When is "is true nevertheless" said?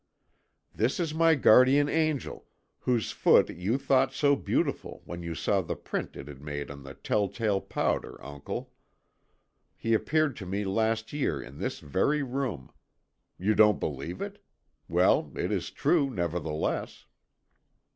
15.51-17.05